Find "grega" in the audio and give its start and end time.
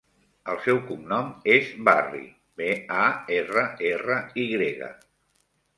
4.57-4.91